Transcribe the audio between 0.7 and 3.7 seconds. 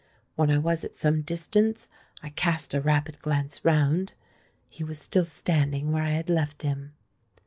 at some distance, I cast a rapid glance